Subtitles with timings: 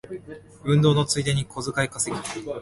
[0.63, 2.23] 運動のついでに小遣い稼ぎ